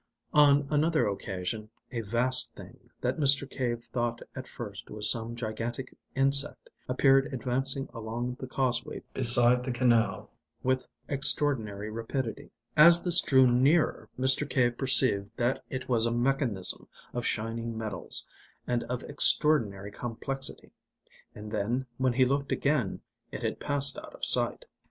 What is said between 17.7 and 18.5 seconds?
metals